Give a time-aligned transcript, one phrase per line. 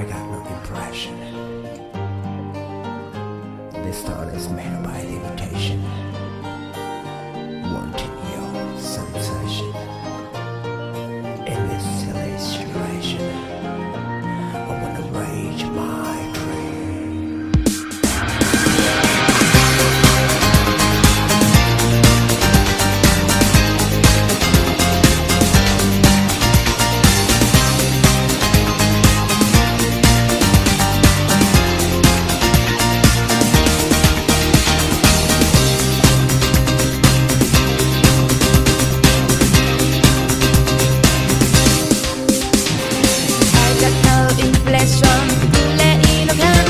[0.00, 1.20] I got no impression.
[3.84, 5.39] This town is made by limitation.
[46.34, 46.69] レ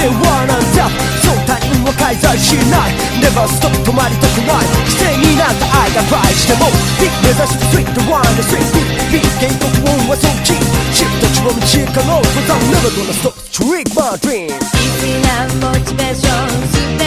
[0.00, 6.66] you got to be one on top そう他人は介在しない Never stop 止まりたくない犠牲になった愛が倍しても
[6.98, 10.54] Big 目指して Sweet the one the sweet Big Big 原告音はそっち
[10.96, 11.60] シフトちも道
[11.92, 16.99] かの登山 Never gonna stop Trick my dream 一なモチベーション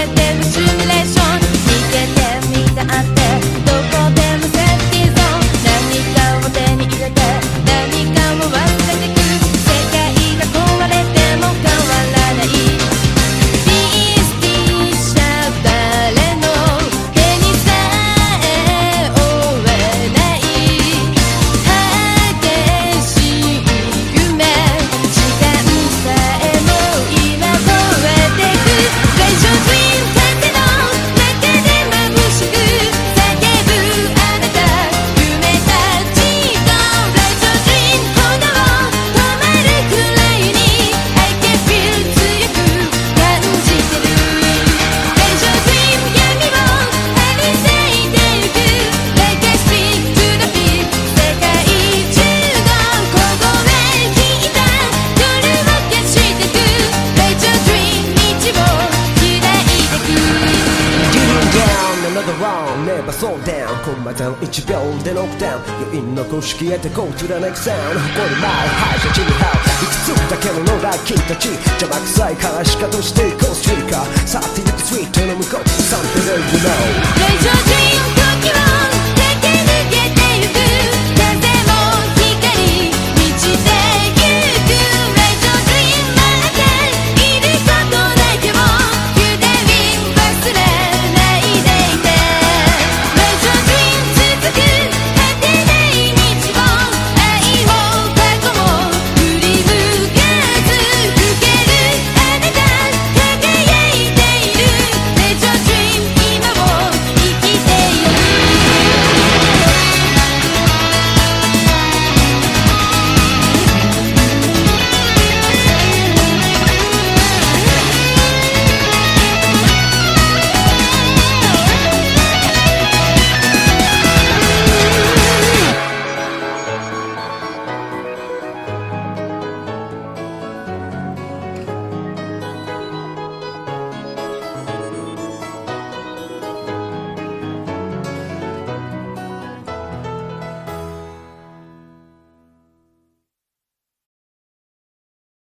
[62.94, 71.50] round Never slow down コンマゼロ1秒でノックダウン余韻の公式へてこう貫くサウン誇る前敗者地に這ういくつだけの野良君たち。
[71.81, 74.28] 邪魔くさいからしかとしていこうストリーカー。
[74.28, 75.64] さあてゆくスイートの向こう。
[75.64, 77.53] Something that you know